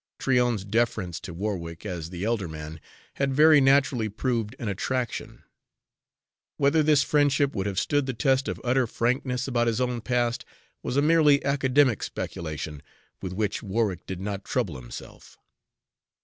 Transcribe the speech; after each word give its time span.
Tryon's 0.17 0.65
deference 0.65 1.19
to 1.19 1.31
Warwick 1.31 1.85
as 1.85 2.09
the 2.09 2.23
elder 2.23 2.47
man 2.47 2.81
had 3.17 3.35
very 3.35 3.61
naturally 3.61 4.09
proved 4.09 4.55
an 4.57 4.67
attraction. 4.67 5.43
Whether 6.57 6.81
this 6.81 7.03
friendship 7.03 7.53
would 7.53 7.67
have 7.67 7.77
stood 7.79 8.07
the 8.07 8.15
test 8.15 8.47
of 8.47 8.59
utter 8.63 8.87
frankness 8.87 9.47
about 9.47 9.67
his 9.67 9.79
own 9.79 10.01
past 10.01 10.43
was 10.81 10.97
a 10.97 11.03
merely 11.03 11.45
academic 11.45 12.01
speculation 12.01 12.81
with 13.21 13.31
which 13.33 13.61
Warwick 13.61 14.07
did 14.07 14.19
not 14.19 14.43
trouble 14.43 14.75
himself. 14.81 15.37